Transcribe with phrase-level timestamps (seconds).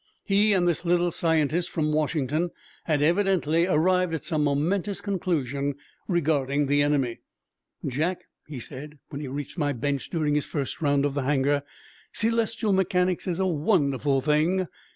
[0.25, 2.49] He and this little scientist from Washington
[2.85, 5.75] had evidently arrived at some momentous conclusion
[6.07, 7.19] regarding the enemy.
[7.85, 11.61] "Jack," he said, when he reached my bench during his first round of the hanger,
[12.13, 14.65] "celestial mechanics is a wonderful thing.